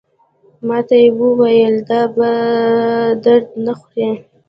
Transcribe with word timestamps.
ماته 0.67 0.95
یې 1.03 1.07
وویل 1.19 1.75
دا 1.89 2.01
په 2.15 2.27
درد 3.23 3.47
نه 3.65 3.73
خوري. 3.79 4.09